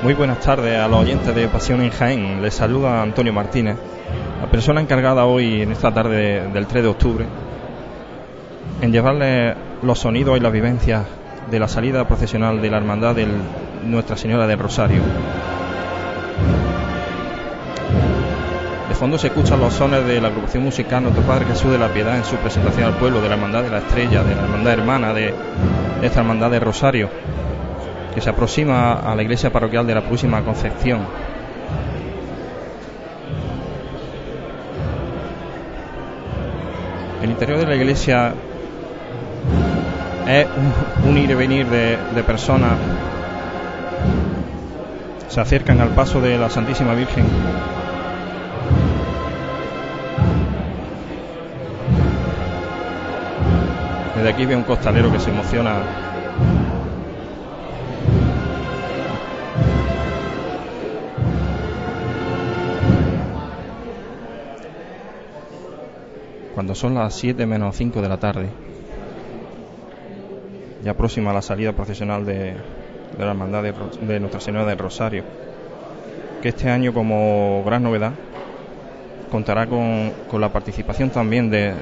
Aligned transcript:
Muy 0.00 0.14
buenas 0.14 0.38
tardes 0.38 0.78
a 0.78 0.86
los 0.86 1.00
oyentes 1.00 1.34
de 1.34 1.48
Pasión 1.48 1.80
en 1.80 1.90
Jaén. 1.90 2.40
Les 2.40 2.54
saluda 2.54 3.02
Antonio 3.02 3.32
Martínez, 3.32 3.76
la 4.40 4.48
persona 4.48 4.80
encargada 4.80 5.26
hoy 5.26 5.62
en 5.62 5.72
esta 5.72 5.92
tarde 5.92 6.48
del 6.52 6.68
3 6.68 6.84
de 6.84 6.88
octubre 6.88 7.26
en 8.80 8.92
llevarles 8.92 9.56
los 9.82 9.98
sonidos 9.98 10.36
y 10.36 10.40
las 10.40 10.52
vivencias 10.52 11.04
de 11.50 11.58
la 11.58 11.66
salida 11.66 12.06
procesional 12.06 12.62
de 12.62 12.70
la 12.70 12.76
Hermandad 12.76 13.16
de 13.16 13.26
Nuestra 13.86 14.16
Señora 14.16 14.46
del 14.46 14.60
Rosario. 14.60 15.00
De 18.88 18.94
fondo 18.94 19.18
se 19.18 19.26
escuchan 19.26 19.58
los 19.58 19.74
sones 19.74 20.06
de 20.06 20.20
la 20.20 20.28
agrupación 20.28 20.62
musical 20.62 21.02
Nuestro 21.02 21.24
Padre 21.24 21.46
Jesús 21.46 21.72
de 21.72 21.78
la 21.78 21.88
Piedad 21.88 22.16
en 22.16 22.24
su 22.24 22.36
presentación 22.36 22.84
al 22.84 22.94
pueblo 22.98 23.20
de 23.20 23.28
la 23.28 23.34
Hermandad 23.34 23.64
de 23.64 23.70
la 23.70 23.78
Estrella, 23.78 24.22
de 24.22 24.36
la 24.36 24.42
Hermandad 24.42 24.72
Hermana 24.74 25.12
de 25.12 25.34
esta 26.02 26.20
Hermandad 26.20 26.52
de 26.52 26.60
Rosario 26.60 27.10
que 28.18 28.24
se 28.24 28.30
aproxima 28.30 28.94
a 28.94 29.14
la 29.14 29.22
iglesia 29.22 29.52
parroquial 29.52 29.86
de 29.86 29.94
la 29.94 30.00
Purísima 30.00 30.42
Concepción. 30.42 31.02
El 37.22 37.30
interior 37.30 37.58
de 37.60 37.66
la 37.66 37.76
iglesia 37.76 38.34
es 40.26 40.46
un, 41.06 41.16
ir 41.16 41.30
y 41.30 41.34
venir 41.34 41.66
de, 41.68 41.96
de 42.12 42.22
personas. 42.24 42.72
Se 45.28 45.40
acercan 45.40 45.80
al 45.80 45.90
paso 45.90 46.20
de 46.20 46.38
la 46.38 46.50
Santísima 46.50 46.94
Virgen 46.94 47.24
Desde 54.16 54.30
aquí 54.30 54.44
ve 54.44 54.56
un 54.56 54.64
costalero 54.64 55.12
que 55.12 55.20
se 55.20 55.30
emociona 55.30 56.07
cuando 66.58 66.74
son 66.74 66.96
las 66.96 67.14
7 67.14 67.46
menos 67.46 67.76
5 67.76 68.02
de 68.02 68.08
la 68.08 68.16
tarde, 68.16 68.48
ya 70.82 70.92
próxima 70.92 71.30
a 71.30 71.34
la 71.34 71.40
salida 71.40 71.70
procesional 71.72 72.26
de, 72.26 72.52
la 73.16 73.26
Hermandad 73.26 73.62
de, 73.62 74.18
Nuestra 74.18 74.40
Señora 74.40 74.66
del 74.66 74.76
Rosario, 74.76 75.22
que 76.42 76.48
este 76.48 76.68
año 76.68 76.92
como 76.92 77.62
gran 77.64 77.84
novedad 77.84 78.10
contará 79.30 79.68
con, 79.68 80.12
la 80.32 80.52
participación 80.52 81.10
también 81.10 81.48
de, 81.48 81.74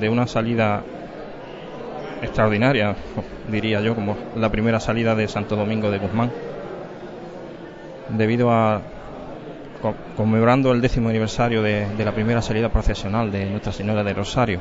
de 0.00 0.08
una 0.08 0.26
salida 0.26 0.82
extraordinaria, 2.20 2.96
diría 3.48 3.80
yo, 3.80 3.94
como 3.94 4.16
la 4.34 4.50
primera 4.50 4.80
salida 4.80 5.14
de 5.14 5.28
Santo 5.28 5.54
Domingo 5.54 5.92
de 5.92 5.98
Guzmán, 5.98 6.32
debido 8.08 8.50
a 8.50 8.82
conmemorando 10.16 10.72
el 10.72 10.80
décimo 10.80 11.08
aniversario 11.10 11.62
de, 11.62 11.86
la 11.98 12.12
primera 12.12 12.40
salida 12.40 12.70
procesional 12.70 13.30
de 13.30 13.50
Nuestra 13.50 13.72
Señora 13.72 14.02
de 14.02 14.14
Rosario. 14.14 14.60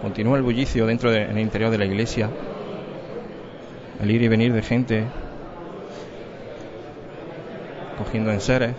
Continúa 0.00 0.38
el 0.38 0.42
bullicio 0.42 0.86
dentro 0.86 1.10
del 1.10 1.38
interior 1.38 1.70
de 1.70 1.78
la 1.78 1.84
iglesia, 1.84 2.30
el 4.00 4.10
ir 4.10 4.22
y 4.22 4.28
venir 4.28 4.52
de 4.52 4.62
gente 4.62 5.04
cogiendo 7.98 8.30
enseres. 8.30 8.74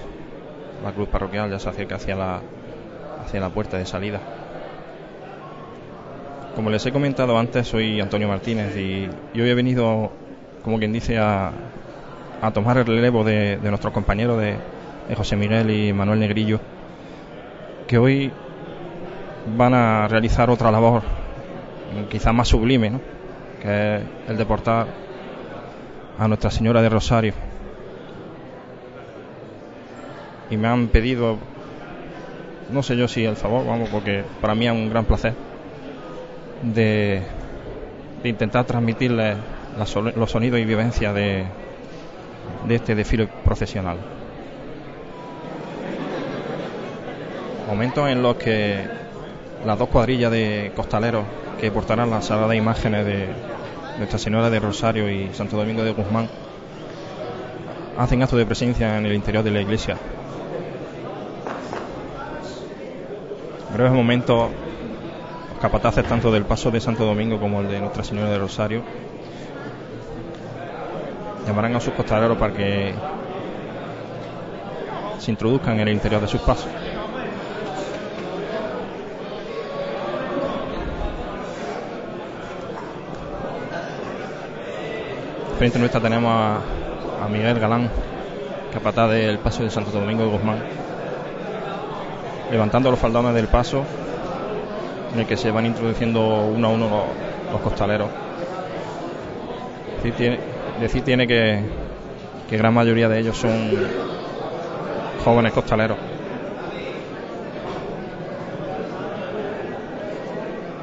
La 0.83 0.93
cruz 0.93 1.09
parroquial 1.09 1.51
ya 1.51 1.59
se 1.59 1.69
acerca 1.69 1.95
hacia 1.95 2.15
la, 2.15 2.41
hacia 3.21 3.41
la 3.41 3.49
puerta 3.49 3.77
de 3.77 3.85
salida. 3.85 4.38
Como 6.59 6.71
les 6.71 6.85
he 6.85 6.91
comentado 6.91 7.39
antes, 7.39 7.69
soy 7.69 8.01
Antonio 8.01 8.27
Martínez 8.27 8.75
y, 8.75 9.07
hoy 9.39 9.49
he 9.49 9.53
venido, 9.53 10.11
como 10.61 10.77
quien 10.77 10.91
dice, 10.91 11.17
a, 11.17 11.53
tomar 12.53 12.75
el 12.79 12.85
relevo 12.85 13.23
de, 13.23 13.57
nuestros 13.63 13.93
compañeros 13.93 14.41
de, 14.41 14.57
José 15.15 15.37
Miguel 15.37 15.71
y 15.71 15.93
Manuel 15.93 16.19
Negrillo, 16.19 16.59
que 17.87 17.97
hoy 17.97 18.29
van 19.55 19.73
a 19.73 20.09
realizar 20.09 20.49
otra 20.49 20.69
labor, 20.69 21.03
quizás 22.09 22.33
más 22.33 22.49
sublime, 22.49 22.89
¿no? 22.89 22.99
que 23.61 23.95
es 23.95 24.01
el 24.27 24.35
de 24.35 24.45
portar 24.45 24.87
a 26.17 26.27
Nuestra 26.27 26.51
Señora 26.51 26.81
de 26.81 26.89
Rosario. 26.89 27.33
Y 30.49 30.57
me 30.57 30.67
han 30.67 30.89
pedido, 30.89 31.37
no 32.69 32.83
sé 32.83 32.97
yo 32.97 33.07
si 33.07 33.23
el 33.23 33.37
favor, 33.37 33.65
vamos, 33.65 33.87
porque 33.87 34.25
para 34.41 34.55
mí 34.55 34.67
es 34.67 34.73
un 34.73 34.89
gran 34.89 35.05
placer 35.05 35.47
de, 36.61 37.21
intentar 38.23 38.65
transmitirles 38.65 39.37
los 40.15 40.31
sonidos 40.31 40.59
y 40.59 40.65
vivencias 40.65 41.13
de, 41.13 41.45
de 42.67 42.75
este 42.75 42.95
desfile 42.95 43.27
profesional. 43.43 43.97
Momentos 47.67 48.09
en 48.09 48.21
los 48.23 48.35
que 48.35 48.83
las 49.65 49.77
dos 49.77 49.89
cuadrillas 49.89 50.31
de 50.31 50.71
costaleros 50.75 51.23
que 51.59 51.71
portarán 51.71 52.09
las 52.09 52.25
sagradas 52.25 52.55
imágenes 52.55 53.05
de 53.05 53.27
Nuestra 53.97 54.17
Señora 54.17 54.49
de 54.49 54.59
Rosario 54.59 55.09
y 55.09 55.33
Santo 55.33 55.57
Domingo 55.57 55.83
de 55.83 55.91
Guzmán 55.91 56.29
hacen 57.97 58.23
acto 58.23 58.37
de 58.37 58.45
presencia 58.45 58.97
en 58.97 59.05
el 59.05 59.13
interior 59.13 59.43
de 59.43 59.51
la 59.51 59.61
iglesia. 59.61 59.97
breves 63.73 63.91
momentos 63.93 64.49
capataces 65.61 66.05
tanto 66.05 66.31
del 66.31 66.45
paso 66.45 66.71
de 66.71 66.79
Santo 66.79 67.05
Domingo 67.05 67.39
como 67.39 67.61
el 67.61 67.69
de 67.69 67.79
Nuestra 67.79 68.03
Señora 68.03 68.29
de 68.29 68.37
Rosario 68.37 68.81
llamarán 71.45 71.75
a 71.75 71.79
sus 71.79 71.93
costaleros 71.93 72.37
para 72.37 72.53
que 72.53 72.93
se 75.17 75.31
introduzcan 75.31 75.79
en 75.79 75.87
el 75.87 75.93
interior 75.93 76.21
de 76.21 76.27
sus 76.27 76.41
pasos. 76.41 76.67
Frente 85.57 85.77
a 85.77 85.79
nuestra 85.79 85.99
tenemos 85.99 86.31
a, 86.31 87.27
Miguel 87.27 87.59
Galán, 87.59 87.89
capataz 88.71 89.09
del 89.11 89.39
paso 89.39 89.61
de 89.63 89.69
Santo 89.69 89.91
Domingo 89.91 90.23
de 90.23 90.29
Guzmán, 90.29 90.59
levantando 92.49 92.89
los 92.89 92.99
faldones 92.99 93.33
del 93.33 93.47
paso 93.47 93.83
en 95.13 95.19
el 95.19 95.25
que 95.25 95.37
se 95.37 95.51
van 95.51 95.65
introduciendo 95.65 96.45
uno 96.45 96.67
a 96.67 96.71
uno 96.71 97.05
los, 97.51 97.61
costaleros. 97.61 98.09
Decir 100.79 101.03
tiene, 101.03 101.27
que, 101.27 101.63
gran 102.51 102.73
mayoría 102.73 103.09
de 103.09 103.19
ellos 103.19 103.37
son 103.37 103.71
jóvenes 105.23 105.53
costaleros. 105.53 105.97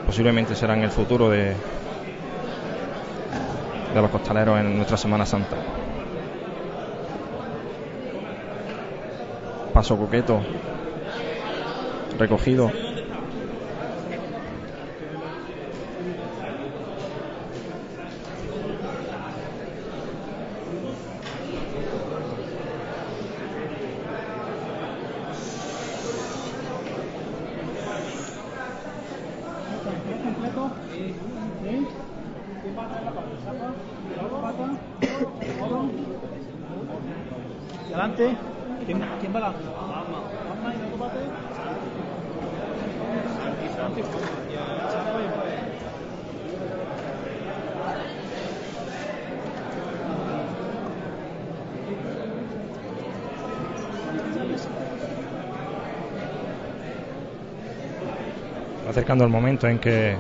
Posiblemente 0.07 0.55
serán 0.55 0.83
el 0.83 0.91
futuro 0.91 1.31
de 1.31 1.55
los 3.95 4.11
costaleros 4.11 4.59
en 4.61 4.77
nuestra 4.77 4.97
Semana 4.97 5.25
Santa. 5.25 5.57
Paso 9.73 9.97
coqueto, 9.97 10.41
recogido 12.19 12.71
acercando 58.89 59.25
el 59.25 59.31
momento 59.31 59.67
en 59.69 59.79
que 59.79 60.17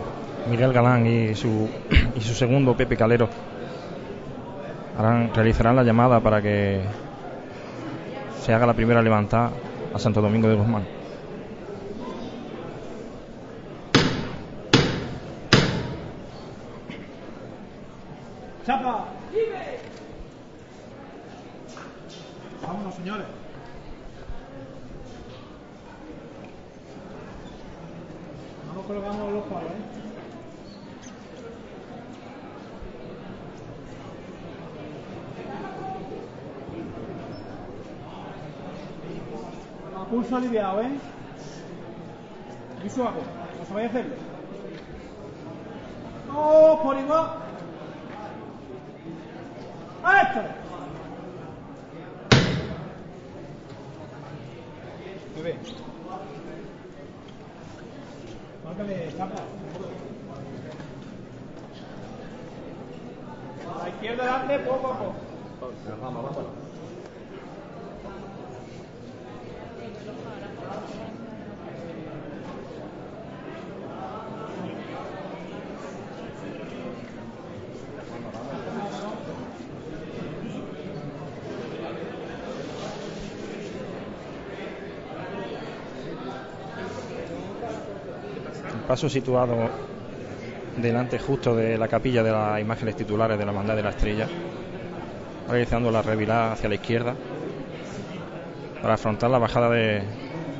Miguel 0.50 0.72
Galán 0.72 1.06
y 1.06 1.34
su, 1.34 1.68
y 2.14 2.20
su 2.20 2.34
segundo 2.34 2.74
Pepe 2.74 2.96
Calero 2.96 3.28
harán, 4.98 5.32
realizarán 5.34 5.76
la 5.76 5.82
llamada 5.82 6.20
para 6.20 6.40
que 6.40 6.82
se 8.46 8.54
haga 8.54 8.64
la 8.64 8.74
primera 8.74 9.02
levantada 9.02 9.50
a 9.92 9.98
Santo 9.98 10.22
Domingo 10.22 10.46
de 10.46 10.54
Guzmán. 10.54 10.84
Vámonos, 22.62 22.94
señores. 22.94 23.26
No 28.68 28.74
nos 28.74 28.86
colgamos 28.86 29.32
los 29.32 29.44
palos, 29.46 29.70
¿eh? 29.72 29.96
A 39.98 40.04
pulso 40.08 40.36
aliviado, 40.36 40.82
¿eh? 40.82 40.90
Muy 42.80 42.90
suave. 42.90 43.20
No 43.76 43.82
sabéis 43.82 43.94
hacerlo. 43.94 44.16
¡Oh, 46.34 46.80
por 46.82 46.96
igual! 46.96 47.26
¡Esto! 50.22 50.40
Muy 55.34 55.42
bien. 55.42 55.58
Márcale, 58.64 59.14
chapa. 59.14 59.34
A 63.74 63.82
la 63.82 63.88
izquierda 63.90 64.22
adelante, 64.22 64.58
poco 64.60 64.86
a 64.86 64.98
poco. 64.98 65.26
El 88.66 88.75
paso 88.86 89.08
situado 89.08 89.54
delante 90.76 91.18
justo 91.18 91.56
de 91.56 91.76
la 91.76 91.88
capilla 91.88 92.22
de 92.22 92.30
las 92.30 92.60
imágenes 92.60 92.96
titulares 92.96 93.38
de 93.38 93.44
la 93.44 93.50
Hermandad 93.50 93.76
de 93.76 93.82
la 93.82 93.90
Estrella, 93.90 94.28
realizando 95.48 95.90
la 95.90 96.02
revirada 96.02 96.52
hacia 96.52 96.68
la 96.68 96.76
izquierda 96.76 97.14
para 98.80 98.94
afrontar 98.94 99.30
la 99.30 99.38
bajada 99.38 99.70
de, 99.70 100.02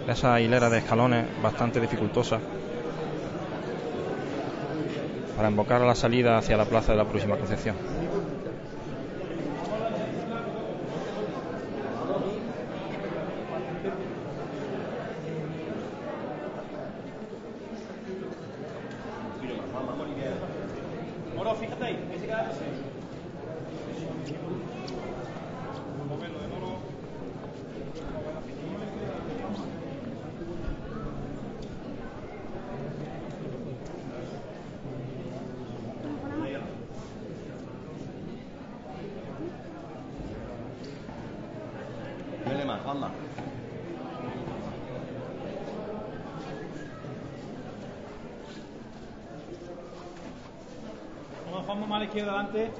esa 0.09 0.41
hilera 0.41 0.71
de 0.71 0.79
escalones 0.79 1.27
bastante 1.43 1.81
dificultosa 1.81 2.39
para 5.37 5.51
invocar 5.51 5.81
la 5.83 5.95
salida 5.95 6.39
hacia 6.39 6.57
la 6.57 6.65
plaza 6.65 6.93
de 6.93 6.99
la 6.99 7.05
próxima 7.05 7.37
Concepción. 7.37 7.77
Moro, 21.37 21.55
fíjate 21.55 21.85
ahí, 21.85 22.09
que 22.11 22.19
se 22.19 22.27
queda 22.27 22.49
así. 22.49 22.65
Viene 42.47 42.65
más, 42.65 42.81
Juanma. 42.81 43.11
Vamos, 51.51 51.67
vamos 51.67 51.89
más 51.89 51.97
a 51.97 51.99
la 51.99 52.05
izquierda 52.05 52.36
adelante. 52.47 52.71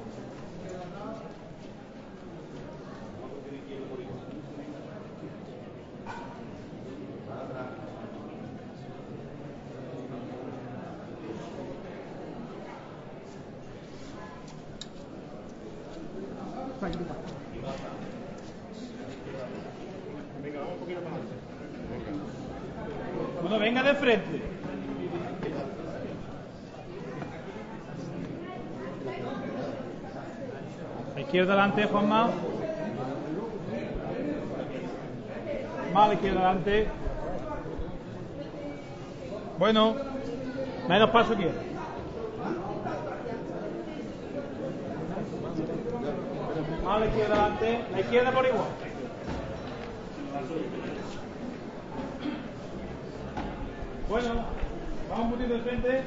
Bueno, 23.41 23.59
venga 23.59 23.83
de 23.83 23.95
frente. 23.95 24.41
A 31.15 31.16
izquierda 31.27 31.53
adelante, 31.53 31.85
Juanma. 31.85 32.29
La 35.93 36.13
izquierda 36.13 36.39
adelante. 36.39 36.87
Bueno, 39.59 39.95
menos 40.87 41.09
paso 41.09 41.33
a 41.33 41.35
la 46.99 47.05
izquierda 47.07 47.33
adelante. 47.33 47.81
La 47.91 47.99
izquierda 47.99 48.31
por 48.31 48.45
igual. 48.45 48.67
Bueno, 54.09 54.29
vamos 55.09 55.25
un 55.25 55.31
poquito 55.31 55.53
de 55.53 55.59
frente. 55.59 56.03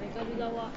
Hay 0.00 0.08
que 0.14 0.18
ayudar 0.18 0.48
a 0.48 0.52
ahora. 0.52 0.72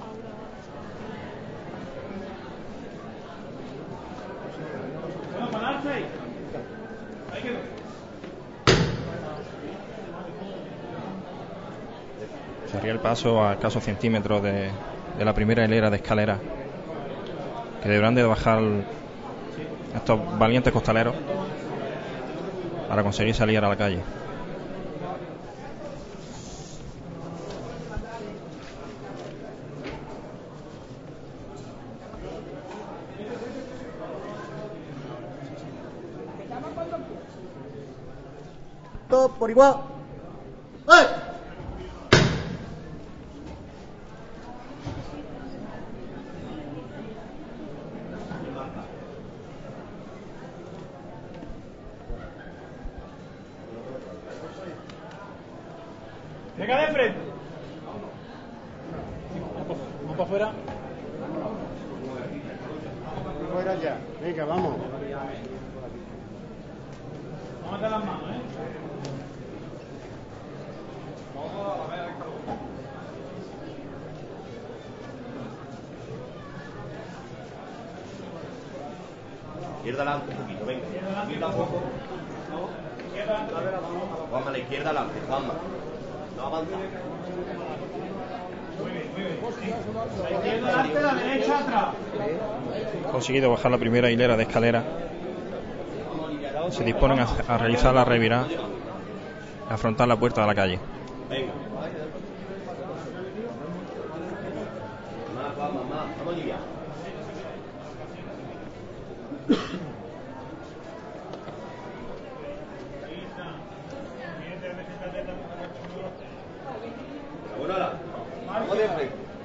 Bueno, 5.31 5.47
pararse 5.51 5.89
ahí. 5.89 6.05
Ahí 7.33 7.41
quedó. 7.41 7.59
Se 12.71 12.77
haría 12.77 12.91
el 12.93 12.99
a 13.23 13.53
escasos 13.53 13.83
centímetros 13.83 14.43
de, 14.43 14.69
de 15.17 15.25
la 15.25 15.33
primera 15.33 15.63
hilera 15.63 15.89
de 15.89 15.95
escaleras 15.95 16.39
que 17.81 17.87
deberán 17.87 18.13
de 18.13 18.23
bajar 18.23 18.61
estos 19.95 20.37
valientes 20.37 20.73
costaleros 20.73 21.15
para 22.89 23.03
conseguir 23.03 23.33
salir 23.33 23.63
a 23.63 23.69
la 23.69 23.77
calle. 23.77 24.01
Todo 39.09 39.29
por 39.29 39.49
igual. 39.49 39.75
¡Eh! 40.89 41.14
conseguido 93.25 93.49
bajar 93.49 93.71
la 93.71 93.79
primera 93.79 94.11
hilera 94.11 94.37
de 94.37 94.43
escalera. 94.43 94.83
Se 96.69 96.83
disponen 96.83 97.21
a, 97.21 97.57
realizar 97.57 97.91
la 97.91 98.05
revirada, 98.05 98.45
a 99.67 99.73
afrontar 99.73 100.07
la 100.07 100.15
puerta 100.15 100.41
de 100.41 100.47
la 100.47 100.53
calle. 100.53 100.79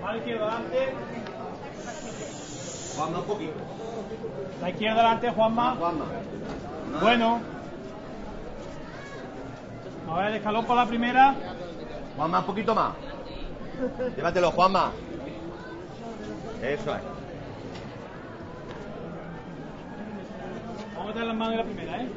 Mal 0.03 0.23
que 0.23 0.35
va 0.35 0.57
antes. 0.57 0.89
Vamos 2.99 3.19
un 3.21 3.25
poquito 3.25 3.70
aliviar. 4.61 4.71
izquierda 4.71 5.00
adelante, 5.00 5.31
Juanma. 5.31 5.76
Juanma. 5.76 6.05
Bueno. 7.00 7.40
A 10.09 10.14
ver, 10.19 10.26
el 10.26 10.37
escalón 10.37 10.64
por 10.67 10.76
la 10.76 10.87
primera. 10.87 11.35
Juanma, 12.17 12.40
un 12.40 12.45
poquito 12.45 12.75
más. 12.75 12.93
Llévatelo, 14.17 14.50
Juanma. 14.50 14.90
Eso 16.62 16.95
es. 16.95 17.00
Vamos 20.95 21.05
a 21.05 21.14
meter 21.14 21.26
las 21.26 21.37
manos 21.37 21.52
en 21.52 21.59
la 21.59 21.64
primera, 21.64 22.02
¿eh? 22.02 22.09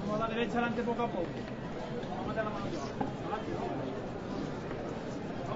Vamos 0.00 0.20
a 0.20 0.28
la 0.28 0.34
derecha 0.34 0.52
adelante 0.54 0.82
poco 0.82 1.02
a 1.02 1.06
poco. 1.06 1.26
Vamos 2.10 2.24
a 2.24 2.28
meter 2.28 2.44
las 2.44 2.52
manos 2.52 3.87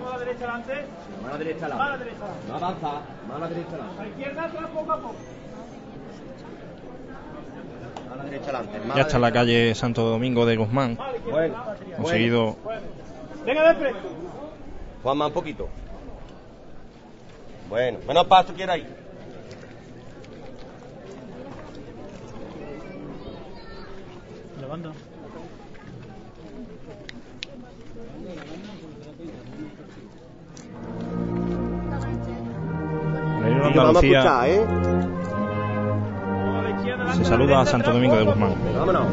Adelante, 0.02 0.10
la 0.10 0.18
derecha 0.18 0.44
adelante. 0.44 0.74
Mano 1.22 1.38
derecha 1.38 1.66
A 1.66 1.68
la 1.68 1.76
la. 1.76 1.98
derecha 1.98 2.24
adelante. 2.24 2.48
No 2.48 2.54
avanza. 2.56 3.00
Mano 3.28 3.48
derecha 3.48 3.74
A 3.76 4.02
la. 4.02 4.08
izquierda 4.08 4.42
atrás 4.44 4.70
poco 4.74 4.92
a 4.92 4.96
poco. 4.96 5.14
Mano 8.10 8.22
derecha 8.24 8.44
adelante. 8.50 8.78
mano 8.80 8.94
Ya 8.94 9.00
está 9.02 9.16
en 9.16 9.22
la 9.22 9.32
calle 9.32 9.74
Santo 9.74 10.02
Domingo 10.02 10.46
de 10.46 10.56
Guzmán. 10.56 10.98
Bueno. 11.30 11.54
Conseguido 11.96 12.56
Bueno. 12.64 12.80
Venga, 13.44 13.68
de 13.72 13.74
frente. 13.80 14.00
Juanma, 15.02 15.26
un 15.26 15.32
poquito. 15.32 15.68
Bueno, 17.68 17.98
menos 18.06 18.26
paso 18.26 18.52
quiero 18.54 18.72
ahí. 18.72 18.86
Levanta. 24.60 24.92
Y 33.72 33.78
vamos 33.78 33.96
a 33.96 33.98
Andalucía 33.98 34.18
escuchar, 34.18 34.48
¿eh? 34.48 34.66
Se 37.16 37.24
saluda 37.24 37.60
a 37.60 37.66
Santo 37.66 37.92
Domingo 37.92 38.16
de 38.16 38.24
Guzmán. 38.24 38.54
Vámonos. 38.76 39.06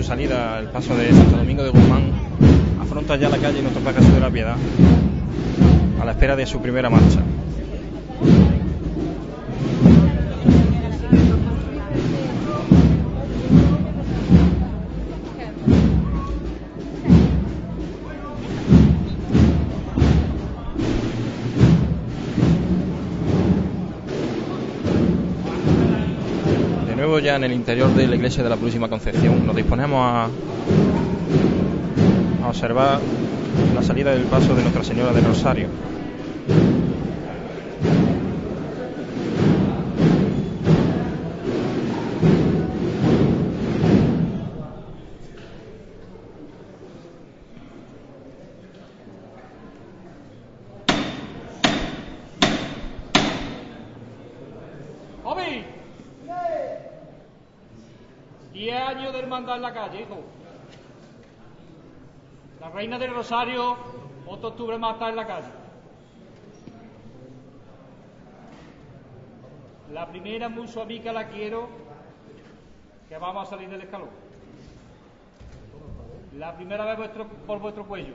Su 0.00 0.06
salida 0.06 0.56
al 0.56 0.70
paso 0.70 0.96
de 0.96 1.12
Santo 1.12 1.36
Domingo 1.36 1.62
de 1.62 1.68
Guzmán, 1.68 2.10
afronta 2.80 3.16
ya 3.16 3.28
la 3.28 3.36
calle 3.36 3.60
Padre 3.84 3.98
Jesús 3.98 4.14
de 4.14 4.20
la 4.20 4.30
Piedad 4.30 4.56
a 6.00 6.04
la 6.06 6.12
espera 6.12 6.36
de 6.36 6.46
su 6.46 6.58
primera 6.62 6.88
marcha. 6.88 7.20
Ya 27.20 27.36
en 27.36 27.44
el 27.44 27.52
interior 27.52 27.94
de 27.94 28.06
la 28.06 28.16
iglesia 28.16 28.42
de 28.42 28.48
la 28.48 28.56
Purísima 28.56 28.88
Concepción 28.88 29.46
nos 29.46 29.54
disponemos 29.54 30.00
a, 30.00 30.28
a 32.44 32.48
observar 32.48 33.00
la 33.74 33.82
salida 33.82 34.12
del 34.12 34.22
paso 34.24 34.54
de 34.54 34.62
Nuestra 34.62 34.82
Señora 34.82 35.12
del 35.12 35.24
Rosario. 35.24 35.68
En 59.56 59.62
la 59.62 59.72
calle, 59.72 60.02
hijo. 60.02 60.18
La 62.60 62.68
reina 62.70 62.98
del 62.98 63.14
Rosario, 63.14 63.76
otro 64.26 64.48
octubre 64.48 64.78
más 64.78 64.94
está 64.94 65.08
en 65.08 65.16
la 65.16 65.26
calle. 65.26 65.48
La 69.92 70.06
primera 70.06 70.48
muy 70.48 70.68
suavica 70.68 71.12
la 71.12 71.28
quiero, 71.28 71.68
que 73.08 73.18
vamos 73.18 73.46
a 73.46 73.50
salir 73.50 73.68
del 73.68 73.80
escalón. 73.82 74.10
La 76.38 76.54
primera 76.54 76.84
vez 76.84 76.96
vuestro- 76.96 77.26
por 77.26 77.58
vuestro 77.58 77.84
cuello, 77.86 78.12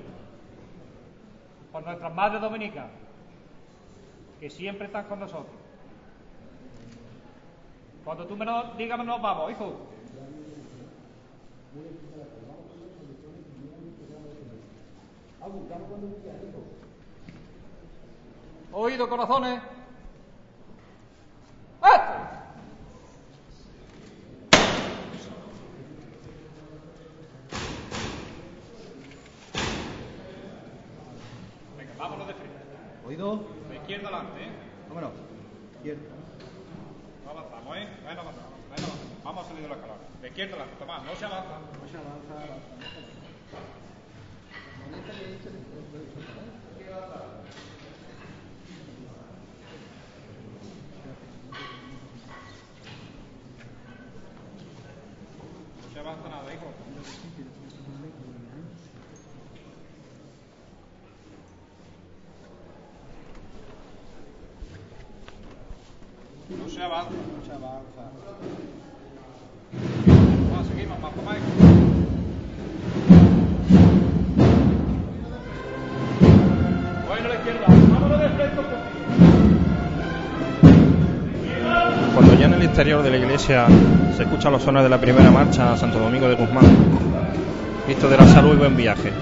por 1.71 1.83
nuestras 1.83 2.13
madres 2.13 2.39
dominicas, 2.41 2.85
que 4.39 4.49
siempre 4.49 4.87
están 4.87 5.05
con 5.05 5.19
nosotros. 5.19 5.53
Cuando 8.05 8.25
tú 8.25 8.37
me 8.37 8.45
lo 8.45 8.63
digas, 8.77 9.03
nos 9.03 9.21
vamos, 9.21 9.51
hijo. 9.51 9.75
Oído, 18.77 19.07
corazones. 19.07 19.61
¡Esto! 21.81 22.13
Venga, 31.77 31.93
vámonos 31.97 32.27
de 32.27 32.33
frente. 32.33 32.57
¿Oído? 33.07 33.43
De 33.69 33.75
izquierda 33.77 34.09
adelante, 34.09 34.43
¿eh? 34.43 34.49
Vámonos. 34.89 35.11
Izquierda. 35.77 36.01
No 37.23 37.31
avanzamos, 37.31 37.77
¿eh? 37.77 37.87
Bueno, 38.03 38.21
avanzamos. 38.21 38.49
Bueno, 38.67 38.87
avanzamos. 38.87 39.23
Vamos 39.23 39.45
a 39.45 39.47
salir 39.47 39.63
de 39.63 39.69
la 39.69 39.75
escalera. 39.75 40.14
De 40.25 40.29
izquierda 40.29 40.65
Tomás, 40.79 41.03
no 41.03 41.15
se 41.15 41.23
avanza. 41.23 41.59
No 41.79 41.87
se 41.87 41.97
avanza. 41.97 42.33
avanza 55.99 56.29
nada, 56.29 56.53
hijo. 56.55 56.65
No 66.49 66.67
se 66.67 66.81
avanza, 66.81 67.11
no 67.13 67.13
se 67.13 67.15
avanza. 67.21 67.24
Exterior 82.75 83.01
de 83.01 83.09
la 83.09 83.15
iglesia 83.15 83.67
se 84.17 84.23
escuchan 84.23 84.51
los 84.51 84.61
sones 84.61 84.83
de 84.83 84.89
la 84.89 84.99
primera 84.99 85.31
marcha 85.31 85.71
a 85.71 85.77
Santo 85.77 85.97
Domingo 85.97 86.27
de 86.27 86.35
Guzmán, 86.35 86.65
Cristo 87.85 88.09
de 88.09 88.17
la 88.17 88.27
Salud 88.27 88.53
y 88.53 88.57
buen 88.57 88.75
viaje. 88.75 89.13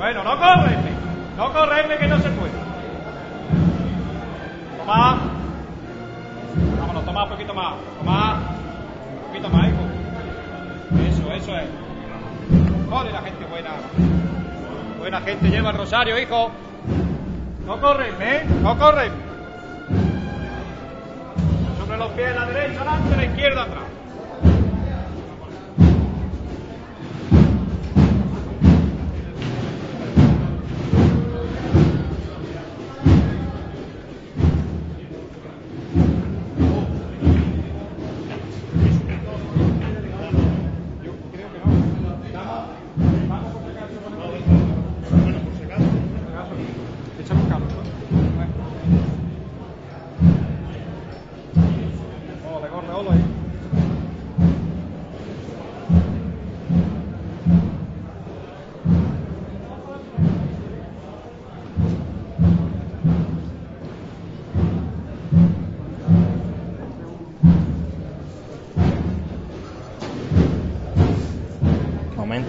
Bueno, 0.00 0.24
no 0.24 0.30
correrme. 0.30 0.92
No 1.36 1.52
correrme 1.52 1.98
que 1.98 2.06
no 2.06 2.18
se 2.20 2.30
puede. 2.30 2.52
Tomás. 4.78 5.18
Vámonos, 6.78 7.04
Tomás, 7.04 7.24
un 7.24 7.30
poquito 7.32 7.52
más. 7.52 7.74
Tomás. 7.98 8.38
Un 8.38 9.28
poquito 9.28 9.48
más, 9.50 9.68
hijo. 9.68 11.06
Eso, 11.06 11.32
eso 11.34 11.58
es. 11.58 11.68
Joder, 12.88 13.12
la 13.12 13.20
gente 13.20 13.44
buena. 13.44 13.70
Buena 14.98 15.20
gente 15.20 15.50
lleva 15.50 15.70
el 15.70 15.76
rosario, 15.76 16.18
hijo. 16.18 16.50
No 17.66 17.78
correrme, 17.78 18.36
¿eh? 18.36 18.46
No 18.62 18.78
correrme. 18.78 19.22
Sobre 21.78 21.98
los 21.98 22.08
pies, 22.12 22.34
la 22.34 22.46
derecha 22.46 22.80
adelante, 22.80 23.16
la 23.16 23.24
izquierda 23.26 23.62
atrás. 23.64 23.89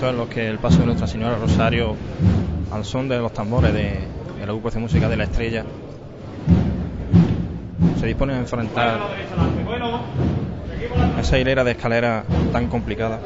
Momentos 0.01 0.19
en 0.19 0.27
los 0.27 0.33
que 0.33 0.49
el 0.49 0.57
paso 0.57 0.79
de 0.79 0.85
Nuestra 0.85 1.05
Señora 1.05 1.35
Rosario, 1.35 1.95
al 2.71 2.85
son 2.85 3.07
de 3.07 3.19
los 3.19 3.31
tambores 3.33 3.71
de, 3.71 3.99
la 4.43 4.51
UPC 4.51 4.77
Música 4.77 5.07
de 5.07 5.15
la 5.15 5.25
Estrella, 5.25 5.63
se 7.99 8.07
dispone 8.07 8.33
a 8.33 8.39
enfrentar 8.39 8.99
esa 11.19 11.37
hilera 11.37 11.63
de 11.63 11.71
escaleras 11.73 12.25
tan 12.51 12.67
complicada. 12.67 13.19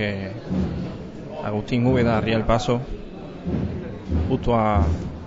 Que 0.00 0.30
Agustín 1.44 1.86
Úbeda 1.86 2.16
arría 2.16 2.36
el 2.36 2.44
paso 2.44 2.80
justo 4.30 4.56
a 4.56 4.82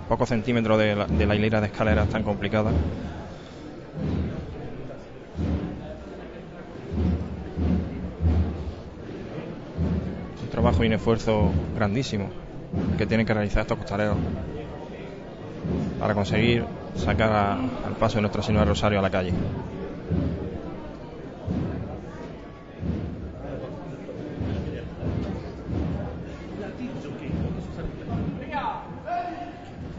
pocos 0.08 0.28
centímetros 0.28 0.76
de 0.78 1.26
la, 1.26 1.34
hilera 1.36 1.60
de 1.60 1.68
escaleras 1.68 2.08
tan 2.08 2.24
complicada. 2.24 2.72
Un 10.42 10.50
trabajo 10.50 10.82
y 10.82 10.88
un 10.88 10.94
esfuerzo 10.94 11.52
grandísimo 11.76 12.30
que 12.98 13.06
tienen 13.06 13.24
que 13.24 13.32
realizar 13.32 13.62
estos 13.62 13.78
costaleros 13.78 14.16
para 16.00 16.14
conseguir 16.14 16.64
sacar 16.96 17.30
al 17.30 17.94
paso 18.00 18.16
de 18.16 18.22
Nuestra 18.22 18.42
Señora 18.42 18.64
Rosario 18.64 18.98
a 18.98 19.02
la 19.02 19.10
calle. 19.10 19.32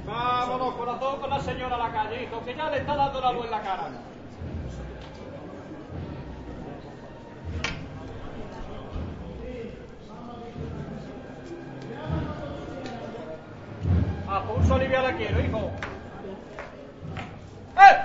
Vámonos, 0.05 0.75
corazón, 0.75 1.19
con 1.19 1.29
la 1.29 1.39
señora 1.39 1.75
a 1.75 1.79
la 1.79 1.91
calle, 1.91 2.23
hijo, 2.23 2.43
que 2.45 2.55
ya 2.55 2.69
le 2.69 2.77
está 2.77 2.95
dando 2.95 3.19
la 3.19 3.33
luz 3.33 3.45
en 3.45 3.51
la 3.51 3.61
cara. 3.61 3.89
A 14.36 14.41
pulso 14.41 14.76
Olivia 14.76 15.02
la 15.02 15.15
quiero, 15.15 15.39
hijo. 15.39 15.71
¡Eh! 17.78 17.95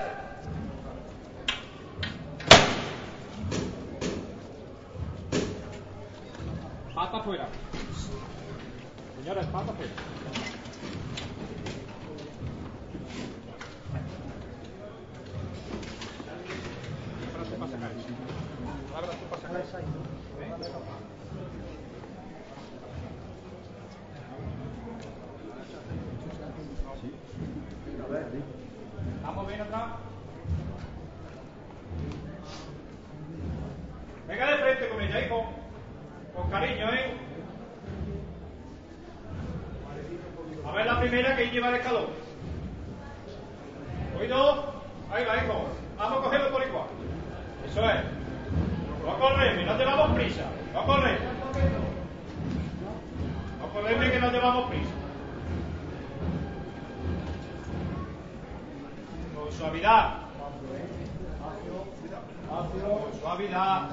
Pata 6.94 7.16
afuera. 7.16 7.48
Señores, 9.18 9.46
pata 9.46 9.72
afuera. 9.72 9.90
Vamos 29.22 29.46
bien 29.46 29.60
atrás. 29.60 29.84
Venga 34.28 34.46
de 34.50 34.56
frente 34.56 34.88
con 34.88 35.00
ella, 35.00 35.26
hijo. 35.26 35.44
Con 36.34 36.50
cariño, 36.50 36.88
¿eh? 36.92 37.14
A 40.66 40.72
ver 40.72 40.86
la 40.86 41.00
primera 41.00 41.36
que 41.36 41.50
lleva 41.50 41.68
el 41.68 41.74
escalón. 41.76 42.06
Oído. 44.18 44.74
Ahí 45.12 45.24
va, 45.24 45.36
hijo. 45.36 45.68
Vamos 45.98 46.18
a 46.18 46.22
cogerlo 46.22 46.50
por 46.52 46.62
igual. 46.66 46.86
Eso 47.66 47.90
es. 47.90 48.00
No 49.06 49.18
correme, 49.18 49.64
no 49.64 49.78
llevamos 49.78 50.16
prisa. 50.16 50.42
No 50.72 50.86
correme. 50.86 51.18
No 53.60 53.68
correme 53.72 54.10
que 54.10 54.20
no 54.20 54.30
llevamos 54.30 54.70
prisa. 54.70 54.90
Con 59.34 59.52
suavidad. 59.52 60.14
Con 62.48 63.20
suavidad. 63.20 63.90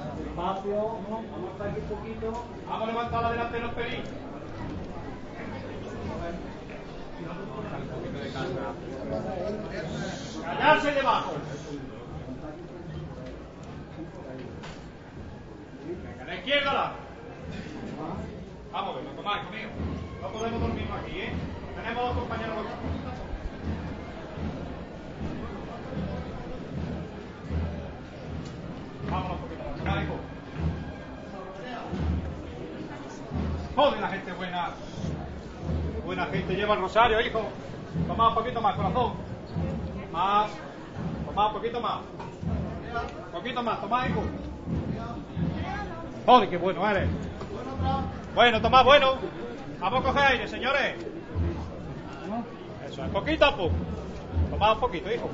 Vamos 2.68 2.82
a 2.82 2.86
levantar 2.86 3.22
la 3.22 3.30
delante 3.30 3.56
de 3.56 3.62
los 3.62 3.74
pelín. 3.74 4.02
Callarse 10.44 10.92
debajo. 10.92 11.32
Venga, 15.86 16.24
la 16.24 16.34
izquierda 16.34 16.72
la. 16.72 16.92
No 19.28 20.28
podemos 20.30 20.58
dormir 20.58 20.88
más 20.88 21.02
aquí, 21.02 21.18
¿eh? 21.20 21.32
Tenemos 21.76 22.02
dos 22.02 22.16
compañeros. 22.16 22.56
Vámonos. 29.10 29.36
Venga, 29.76 30.02
hijo. 30.02 30.14
Joder, 33.76 34.00
la 34.00 34.08
gente 34.08 34.32
buena. 34.32 34.70
Buena 36.06 36.26
gente 36.26 36.56
lleva 36.56 36.74
el 36.74 36.80
rosario, 36.80 37.20
hijo. 37.20 37.42
Toma 38.06 38.28
un 38.30 38.34
poquito 38.34 38.62
más, 38.62 38.76
corazón. 38.76 39.12
Más. 40.10 40.50
Toma 41.26 41.48
un 41.48 41.52
poquito 41.52 41.80
más. 41.82 41.98
Un 43.26 43.32
poquito 43.32 43.62
más, 43.62 43.78
toma, 43.78 44.08
hijo. 44.08 44.22
Joder, 46.24 46.48
qué 46.48 46.56
bueno 46.56 46.88
eres. 46.88 47.10
Bueno, 48.38 48.62
toma, 48.62 48.84
bueno. 48.84 49.16
Vamos 49.80 49.98
a 49.98 50.02
coger 50.04 50.22
aire, 50.22 50.46
señores. 50.46 50.94
Eso 52.88 53.04
es, 53.04 53.10
poquito 53.10 53.44
a 53.44 53.56
poco. 53.56 53.74
Un 54.52 54.78
poquito, 54.78 55.12
hijo. 55.12 55.28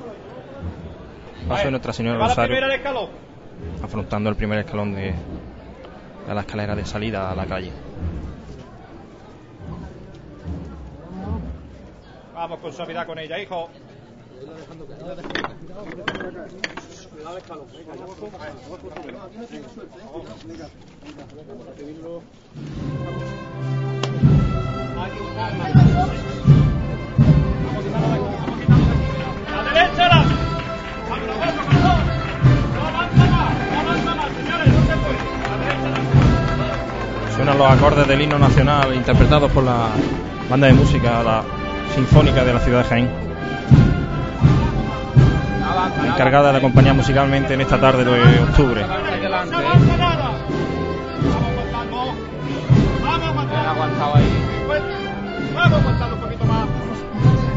Paso 1.47 1.65
de 1.65 1.69
Nuestra 1.69 1.93
Señora 1.93 2.17
Rosario 2.17 2.67
escalón. 2.71 3.09
afrontando 3.83 4.31
el 4.31 4.35
primer 4.35 4.57
escalón 4.57 4.95
de, 4.95 5.13
de 6.27 6.33
la 6.33 6.41
escalera 6.41 6.75
de 6.75 6.83
salida 6.83 7.29
a 7.29 7.35
la 7.35 7.45
calle. 7.45 7.71
Vamos 12.33 12.59
con 12.59 12.73
suavidad 12.73 13.05
con 13.05 13.19
ella, 13.19 13.37
hijo. 13.37 13.69
Suenan 37.35 37.57
los 37.57 37.71
acordes 37.71 38.07
del 38.07 38.21
himno 38.21 38.37
nacional 38.37 38.93
interpretados 38.93 39.51
por 39.51 39.63
la 39.63 39.89
banda 40.47 40.67
de 40.67 40.73
música, 40.73 41.23
la 41.23 41.43
Sinfónica 41.95 42.45
de 42.45 42.53
la 42.53 42.59
ciudad 42.59 42.83
de 42.83 42.89
Jaén, 42.89 43.09
encargada 46.05 46.51
de 46.51 46.57
acompañar 46.57 46.95
musicalmente 46.95 47.53
en 47.53 47.61
esta 47.61 47.79
tarde 47.79 48.03
de 48.05 48.39
octubre. 48.41 48.85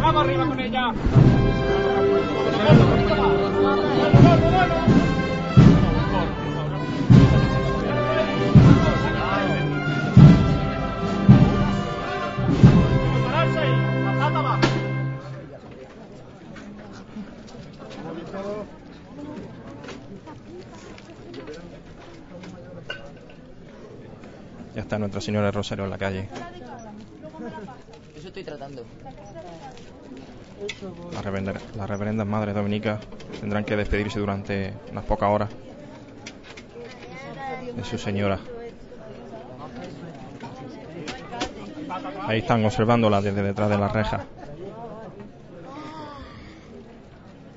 Vamos 0.01 0.25
arriba 0.25 0.47
con 0.47 0.61
ella. 0.61 0.93
Nuestra 24.99 25.21
Señora 25.21 25.47
del 25.47 25.55
Rosario 25.55 25.85
en 25.85 25.91
la 25.91 25.99
calle. 25.99 26.29
Eso 28.17 28.29
estoy 28.29 28.45
tratando. 28.45 28.85
Las 31.13 31.25
reverenda- 31.25 31.55
las 31.77 31.89
reverendas 31.89 32.27
madres 32.27 32.55
dominicas 32.55 33.01
tendrán 33.41 33.65
que 33.65 33.77
despedirse 33.77 34.19
durante 34.19 34.75
unas 34.91 35.05
pocas 35.05 35.31
horas 35.31 35.51
de 37.77 37.85
su 37.85 37.97
señora. 37.99 38.39
Ahí 42.27 42.41
están 42.41 42.65
observándola 42.65 43.21
desde 43.21 43.43
detrás 43.43 43.71
de 43.71 43.79
las 43.79 43.93
rejas. 43.93 44.23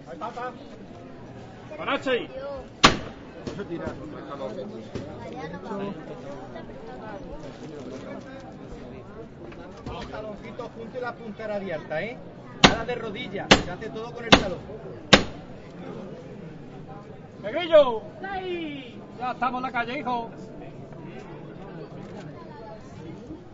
Ahí, 0.10 0.17
pata. 0.17 0.51
Pararse 1.77 2.10
ahí. 2.12 2.30
Los 10.01 10.09
taloncitos 10.09 10.71
juntos 10.71 10.95
y 10.97 10.99
la 10.99 11.13
puntera 11.13 11.55
abierta, 11.57 12.01
¿eh? 12.01 12.17
Nada 12.67 12.85
de 12.85 12.95
rodillas, 12.95 13.47
se 13.63 13.69
hace 13.69 13.87
todo 13.91 14.11
con 14.11 14.25
el 14.25 14.31
talón. 14.31 14.57
¡Negrillo! 17.43 18.01
Ya 19.19 19.31
estamos 19.31 19.59
en 19.59 19.61
la 19.61 19.71
calle, 19.71 19.99
hijo. 19.99 20.31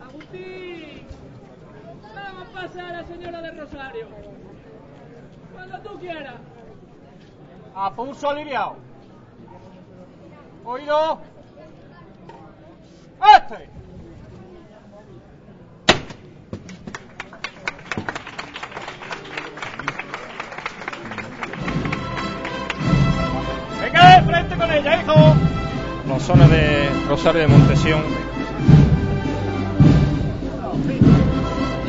Agustín, 0.00 1.06
vamos 2.14 2.48
a 2.48 2.52
pasar 2.62 2.84
a 2.84 2.92
la 2.92 3.04
señora 3.04 3.42
del 3.42 3.58
Rosario. 3.58 4.06
Cuando 5.52 5.80
tú 5.80 5.98
quieras. 5.98 6.36
A 7.74 7.92
pulso 7.92 8.30
aliviado. 8.30 8.76
Oído. 10.64 11.20
Este. 13.36 13.68
Sones 26.28 26.50
de 26.50 26.90
Rosario 27.08 27.40
de 27.40 27.48
Montesión 27.48 28.02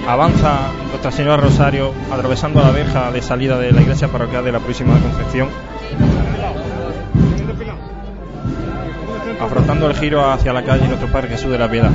avanza 0.08 0.72
Nuestra 0.92 1.12
Señora 1.12 1.36
Rosario 1.36 1.92
atravesando 2.10 2.62
la 2.62 2.72
verja 2.72 3.12
de 3.12 3.22
salida 3.22 3.60
de 3.60 3.74
la 3.74 3.82
iglesia 3.82 4.08
parroquial 4.08 4.46
de 4.46 4.54
la 4.54 4.60
próxima 4.60 4.98
Concepción, 4.98 5.50
afrontando 9.42 9.88
el 9.88 9.96
giro 9.98 10.32
hacia 10.32 10.54
la 10.54 10.64
calle 10.64 10.88
Nuestro 10.88 11.12
Padre 11.12 11.32
Jesús 11.32 11.52
de 11.52 11.60
la 11.60 11.70
Piedad. 11.70 11.92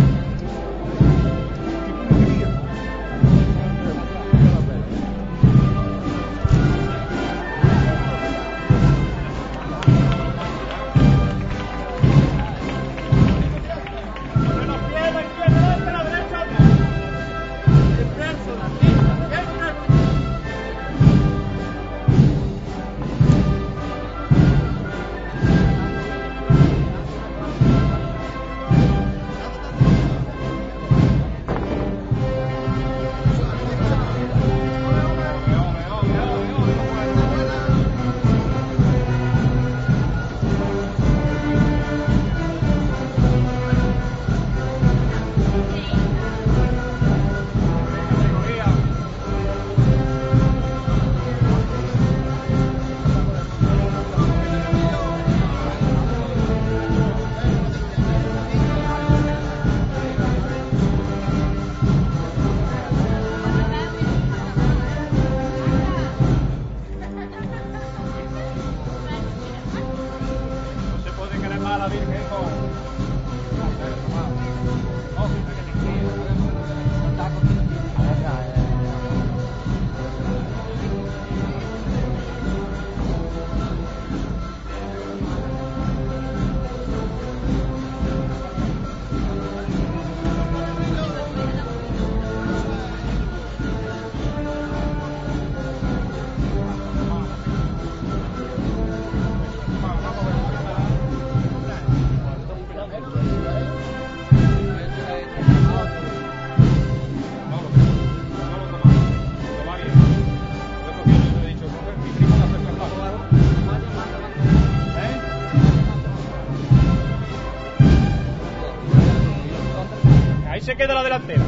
Se 120.64 120.77
queda 120.77 120.94
la 120.94 121.03
delantera. 121.03 121.43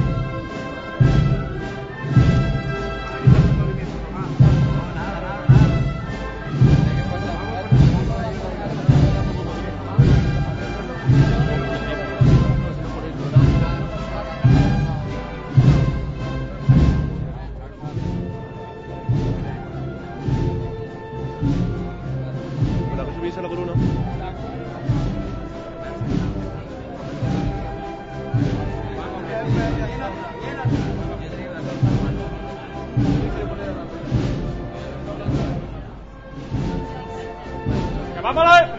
¡Que 38.27 38.76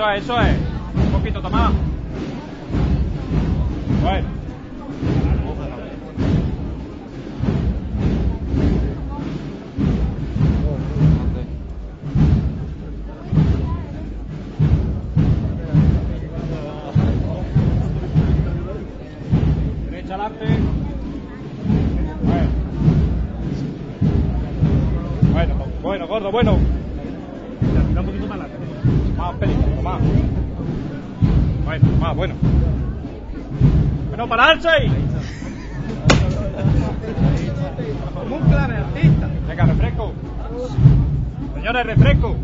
Eso 0.00 0.10
es, 0.10 0.22
eso 0.22 0.40
es. 0.40 0.56
Un 1.04 1.12
poquito, 1.12 1.42
Tomás. 1.42 1.72
Bueno. 4.00 4.28
Derecha 19.90 20.14
adelante. 20.14 20.46
Bueno. 25.34 25.54
Bueno, 25.82 26.06
gordo, 26.08 26.32
bueno. 26.32 26.54
un 26.54 28.06
poquito 28.06 28.26
más 28.26 28.40
adelante. 28.40 28.99
Más 29.30 29.38
película, 29.38 29.82
más. 29.82 30.00
Bueno, 31.64 31.84
más, 32.00 32.16
bueno. 32.16 32.34
Bueno, 34.08 34.28
pararse 34.28 34.68
ahí. 34.68 34.92
Como 38.14 38.36
un 38.36 38.42
clave 38.48 38.76
artista. 38.76 39.28
Venga, 39.48 39.64
refresco. 39.66 40.12
Señores, 41.54 41.86
refresco. 41.86 42.36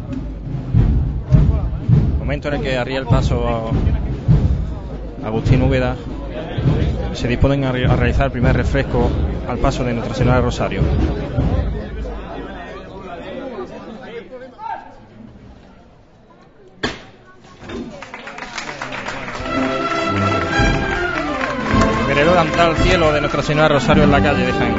Momento 2.21 2.49
en 2.49 2.55
el 2.55 2.61
que 2.61 2.77
arriba 2.79 2.99
el 3.01 3.07
paso 3.07 3.45
a 3.49 5.27
Agustín 5.27 5.63
Úbeda 5.63 5.97
se 7.15 7.27
disponen 7.29 7.65
a, 7.65 7.73
re- 7.73 7.87
a 7.87 7.97
realizar 7.97 8.27
el 8.27 8.33
primer 8.33 8.57
refresco 8.57 9.11
al 9.49 9.59
paso 9.59 9.83
de 9.85 9.93
Nuestra 9.95 10.15
Señora 10.15 10.37
de 10.37 10.43
Rosario. 10.43 10.83
Nuestra 23.27 23.43
Señora 23.43 23.67
Rosario 23.67 24.05
en 24.05 24.13
la 24.13 24.23
calle 24.23 24.47
de 24.47 24.53
Jaén. 24.53 24.77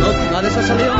No, 0.00 0.32
nadie 0.32 0.50
se 0.50 0.60
ha 0.60 0.62
salido. 0.64 0.92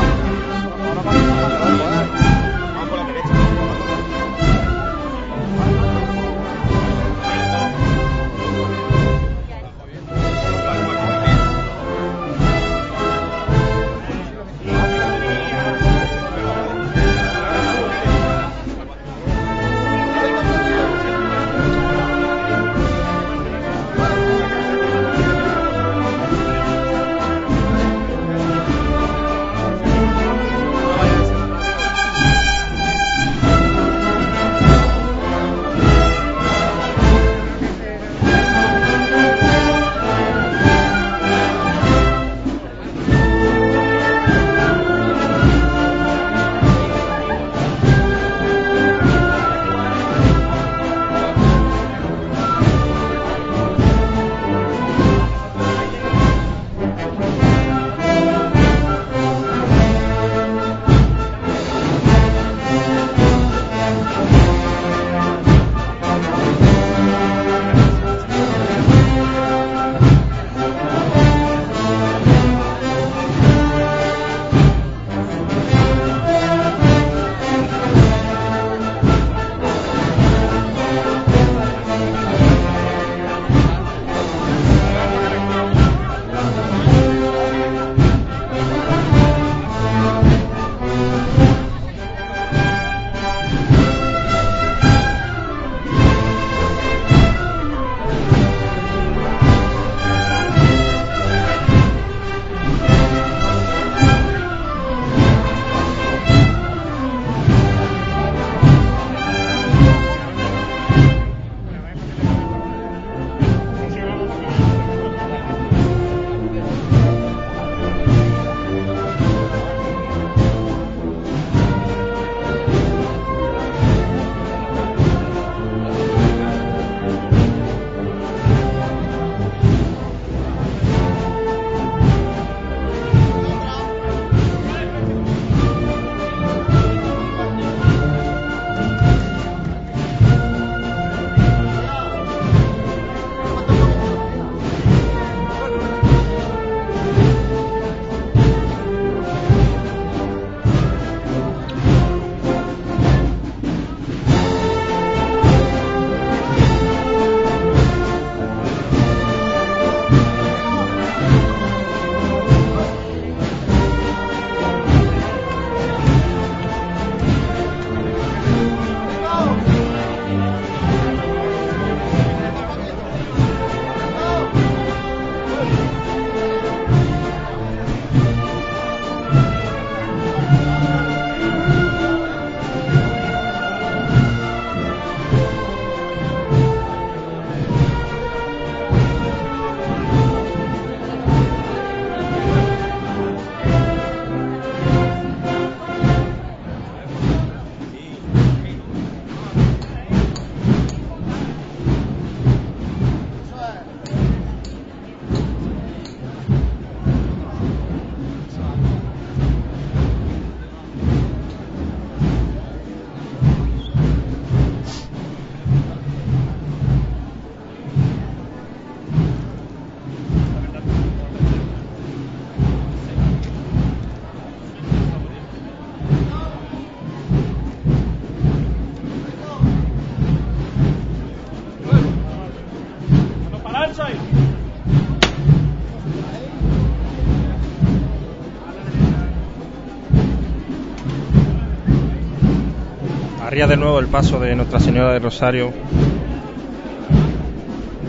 De 243.60 243.76
nuevo 243.76 243.98
el 244.00 244.06
paso 244.06 244.40
de 244.40 244.56
Nuestra 244.56 244.80
Señora 244.80 245.12
del 245.12 245.22
Rosario 245.22 245.70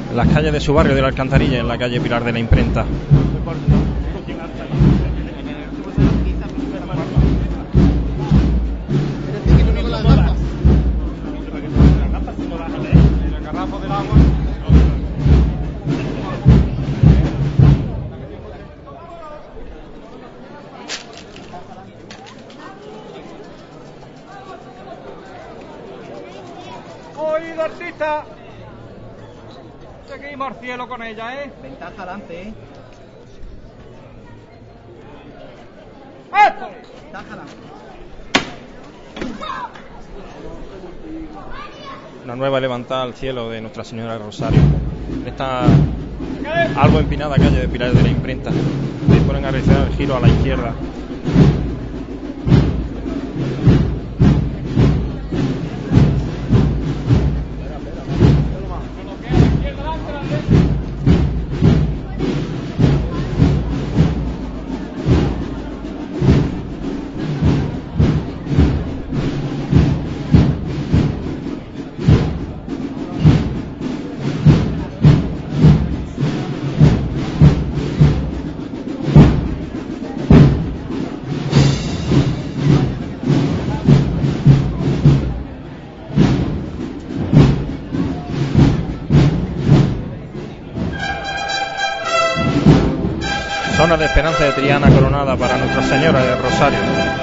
en 0.10 0.16
las 0.16 0.30
calles 0.30 0.54
de 0.54 0.62
su 0.62 0.74
barrio 0.74 0.96
de 0.96 1.02
la 1.02 1.10
Alcantarilla, 1.10 1.60
en 1.60 1.68
la 1.68 1.78
calle 1.78 2.00
Pilar 2.00 2.24
de 2.24 2.32
la 2.32 2.40
Imprenta. 2.40 2.86
Con 30.92 31.04
ella, 31.04 31.42
¿eh? 31.42 31.50
Ventaja 31.64 31.94
adelante, 32.04 32.42
¿eh? 32.42 32.54
¡Esto! 36.48 36.70
Ventaja 37.02 37.26
adelante. 37.28 37.54
Una 42.26 42.36
nueva 42.36 42.60
levantada 42.60 43.04
al 43.04 43.14
cielo 43.14 43.50
de 43.50 43.62
Nuestra 43.62 43.86
Señora 43.86 44.16
del 44.16 44.24
Rosario. 44.24 44.60
En 45.14 45.26
esta 45.26 45.64
algo 46.76 47.00
empinada 47.00 47.38
calle 47.38 47.62
de 47.62 47.70
Pilares 47.70 47.96
de 47.96 48.04
la 48.04 48.10
Imprenta. 48.10 48.52
Disponen 49.08 49.46
a 49.46 49.52
realizar 49.52 49.88
el 49.88 49.94
giro 49.96 50.18
a 50.18 50.20
la 50.20 50.28
izquierda. 50.28 50.74
Esperanza 94.22 94.46
de 94.46 94.52
Triana 94.52 94.88
coronada 94.92 95.36
para 95.36 95.58
Nuestra 95.58 95.82
Señora 95.82 96.24
del 96.24 96.38
Rosario. 96.38 97.21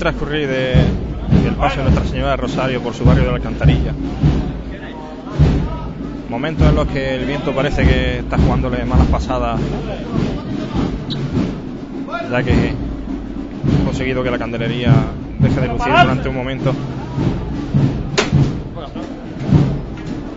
Transcurrir 0.00 0.48
de, 0.48 0.74
del 1.44 1.54
paso 1.56 1.76
de 1.76 1.82
Nuestra 1.84 2.04
Señora 2.06 2.34
Rosario 2.34 2.82
por 2.82 2.94
su 2.94 3.04
barrio 3.04 3.24
de 3.24 3.28
la 3.28 3.36
Alcantarilla. 3.36 3.92
Momentos 6.30 6.66
en 6.66 6.74
los 6.74 6.88
que 6.88 7.16
el 7.16 7.26
viento 7.26 7.52
parece 7.52 7.86
que 7.86 8.18
está 8.20 8.38
jugándole 8.38 8.82
malas 8.86 9.06
pasadas, 9.08 9.60
ya 12.30 12.42
que 12.42 12.52
ha 12.52 13.84
conseguido 13.84 14.22
que 14.22 14.30
la 14.30 14.38
candelería 14.38 14.94
deje 15.38 15.60
de 15.60 15.68
lucir 15.68 15.92
durante 15.92 16.28
un 16.30 16.34
momento. 16.34 16.74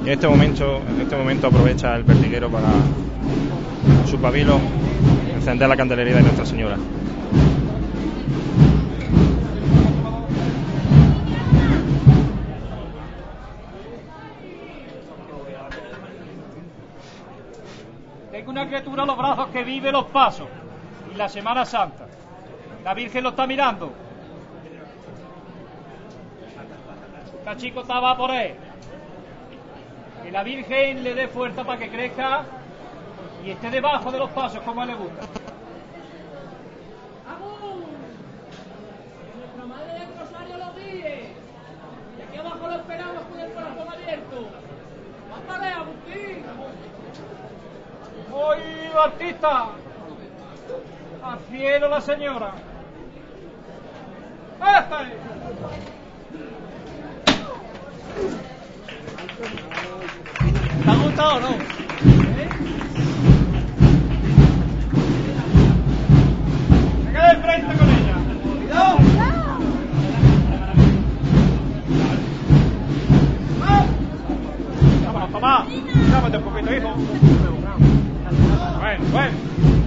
Y 0.04 0.08
en 0.08 0.14
este 0.14 0.28
momento, 0.28 0.82
en 0.94 1.02
este 1.02 1.16
momento 1.16 1.48
aprovecha 1.48 1.96
el 1.96 2.04
pertiguero 2.04 2.50
para 2.50 2.68
su 4.10 4.18
pabilo 4.18 4.60
encender 5.34 5.70
la 5.70 5.78
candelería 5.78 6.16
de 6.18 6.24
Nuestra 6.24 6.46
Señora. 6.46 6.76
Tengo 18.94 19.04
una 19.04 19.04
criatura 19.04 19.04
a 19.04 19.06
los 19.06 19.18
brazos 19.18 19.48
que 19.52 19.64
vive 19.64 19.92
los 19.92 20.06
pasos 20.06 20.48
y 21.12 21.18
la 21.18 21.28
Semana 21.28 21.66
Santa. 21.66 22.06
La 22.84 22.94
Virgen 22.94 23.24
lo 23.24 23.30
está 23.30 23.48
mirando. 23.48 23.92
Esta 27.40 27.58
chico 27.58 27.82
estaba 27.82 28.16
por 28.16 28.30
él. 28.32 28.56
Que 30.22 30.32
la 30.32 30.44
Virgen 30.44 31.04
le 31.04 31.16
dé 31.16 31.28
fuerza 31.28 31.64
para 31.64 31.80
que 31.80 31.90
crezca 31.90 32.44
y 33.44 33.50
esté 33.50 33.72
debajo 33.72 34.12
de 34.12 34.20
los 34.20 34.30
pasos 34.30 34.62
como 34.64 34.82
a 34.82 34.84
él 34.84 34.92
le 34.92 34.96
gusta. 34.96 35.22
Nuestra 39.38 39.66
madre 39.66 39.94
del 40.00 40.20
Rosario 40.20 40.58
lo 40.58 40.74
guíe. 40.76 41.34
Y 42.20 42.22
aquí 42.22 42.38
abajo 42.38 42.68
lo 42.68 42.76
esperamos 42.76 43.24
con 43.24 43.40
el 43.40 43.54
corazón 43.54 43.88
abierto. 43.92 44.48
¡Mándale, 45.32 45.74
Agustín! 45.74 46.44
¡Hoy, 48.36 48.58
artista! 49.00 49.68
¡Al 51.24 51.40
cielo 51.52 51.88
la 51.88 52.02
señora! 52.02 52.54
¡Este! 54.60 54.96
¿Te 60.84 60.90
ha 60.90 60.96
gustado 60.96 61.36
o 61.36 61.40
no? 61.42 61.50
¡Me 67.04 67.12
quedé 67.12 67.28
de 67.28 67.36
frente 67.36 67.78
con 67.78 67.90
ella! 67.90 68.18
¡Cuidado! 68.58 68.98
¡Vámonos, 75.06 75.32
Tomás! 75.32 75.68
¡Dámate 76.12 76.38
un 76.38 76.44
poquito, 76.44 76.74
hijo! 76.74 76.96
Bueno, 79.00 79.12
bueno. 79.12 79.83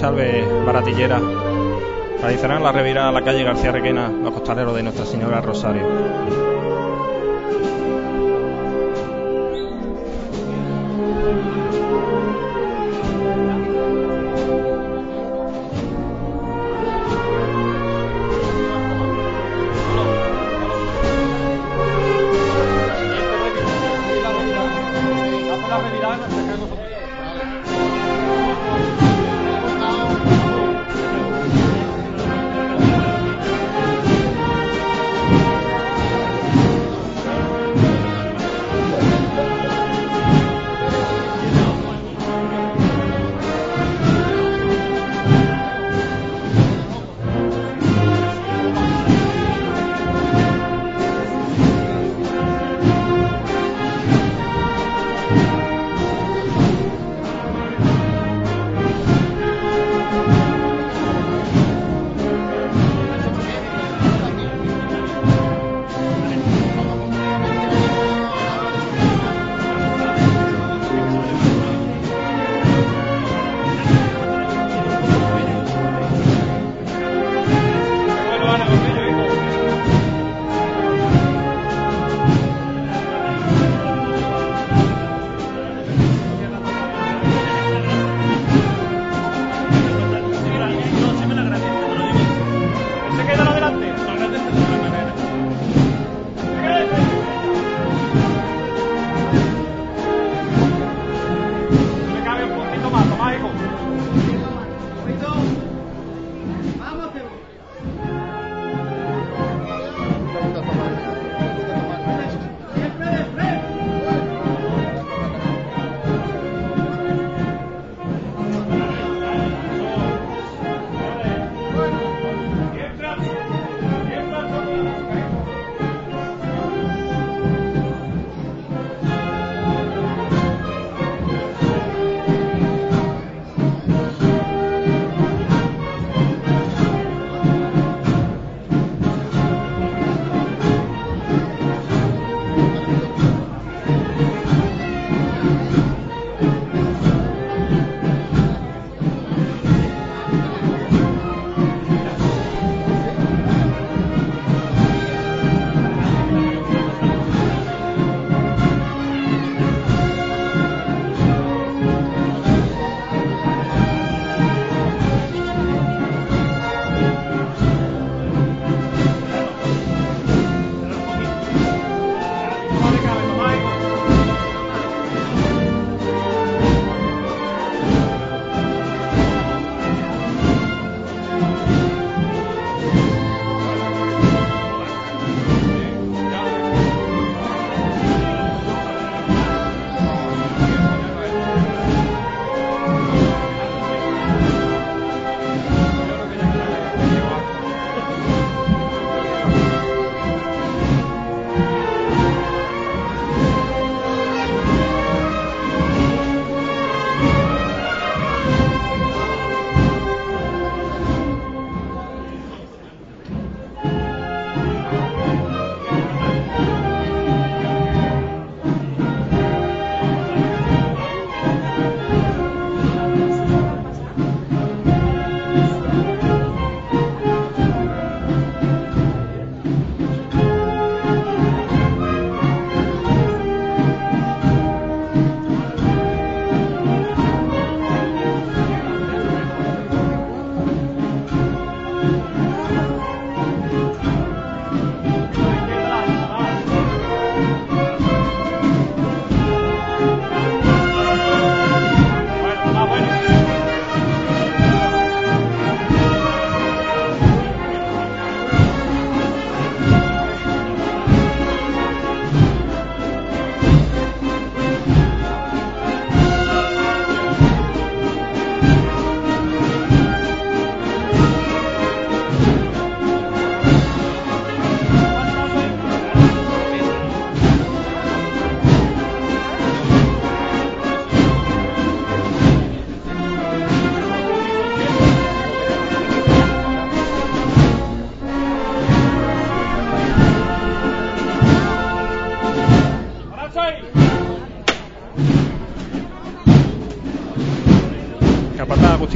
Salve 0.00 0.42
baratillera, 0.64 1.20
realizarán 2.22 2.62
la 2.62 2.72
revirada 2.72 3.10
a 3.10 3.12
la 3.12 3.22
calle 3.22 3.44
García 3.44 3.70
Requena, 3.70 4.08
los 4.08 4.32
costaleros 4.32 4.74
de 4.74 4.82
Nuestra 4.82 5.04
Señora 5.04 5.42
Rosario. 5.42 6.49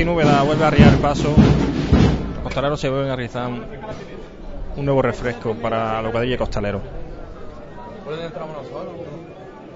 Agustín 0.04 0.22
Úbeda 0.22 0.42
vuelve 0.42 0.64
a 0.64 0.68
arriar 0.68 0.92
el 0.92 0.98
paso. 0.98 1.34
Los 2.34 2.42
costaleros 2.42 2.78
se 2.78 2.90
vuelven 2.90 3.10
a 3.10 3.16
realizar 3.16 3.48
un, 3.48 3.64
un 4.76 4.84
nuevo 4.84 5.00
refresco 5.00 5.54
para 5.54 6.02
los 6.02 6.12
cuadrillas 6.12 6.38
costaleros. 6.38 6.82
¿Pueden 8.04 8.30
nosotros? 8.30 9.13